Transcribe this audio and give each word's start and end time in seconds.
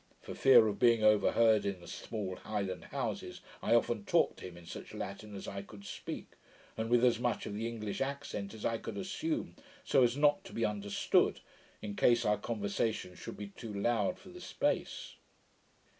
For 0.19 0.33
fear 0.33 0.67
of 0.67 0.79
being 0.79 1.03
overheard 1.03 1.63
in 1.63 1.79
the 1.79 1.87
small 1.87 2.35
Highland 2.37 2.85
houses, 2.85 3.41
I 3.61 3.75
often 3.75 4.03
talked 4.03 4.37
to 4.39 4.47
him 4.47 4.57
in 4.57 4.65
such 4.65 4.95
Latin 4.95 5.35
as 5.35 5.47
I 5.47 5.61
could 5.61 5.85
speak, 5.85 6.29
and 6.75 6.89
with 6.89 7.05
as 7.05 7.19
much 7.19 7.45
of 7.45 7.53
the 7.53 7.67
English 7.67 8.01
accent 8.01 8.55
as 8.55 8.65
I 8.65 8.79
could 8.79 8.97
assume, 8.97 9.55
so 9.83 10.01
as 10.01 10.17
not 10.17 10.43
to 10.45 10.53
be 10.53 10.65
understood, 10.65 11.39
in 11.83 11.95
case 11.95 12.25
our 12.25 12.39
conversation 12.39 13.13
should 13.13 13.37
be 13.37 13.49
too 13.49 13.71
loud 13.79 14.17
for 14.17 14.29
the 14.29 14.41
space. 14.41 15.17